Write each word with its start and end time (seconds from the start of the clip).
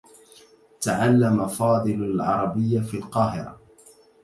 تعلّم 0.81 1.47
فاضل 1.47 1.93
العربيّة 2.03 2.79
في 2.81 2.97
القاهرة. 2.97 3.59